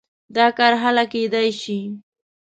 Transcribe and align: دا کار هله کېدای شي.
دا 0.35 0.47
کار 0.57 0.73
هله 0.83 1.03
کېدای 1.13 1.49
شي. 1.61 1.79